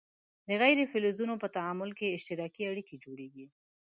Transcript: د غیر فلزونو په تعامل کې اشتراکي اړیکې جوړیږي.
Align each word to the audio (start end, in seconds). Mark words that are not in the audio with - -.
د 0.47 0.49
غیر 0.61 0.77
فلزونو 0.93 1.33
په 1.43 1.47
تعامل 1.55 1.89
کې 1.99 2.15
اشتراکي 2.17 2.63
اړیکې 2.71 2.95
جوړیږي. 3.05 3.45